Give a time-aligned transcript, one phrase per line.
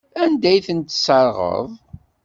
[0.23, 1.69] Anda ay ten-tesserɣeḍ?